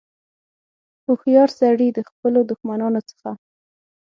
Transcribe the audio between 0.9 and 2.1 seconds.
هوښیار سړي د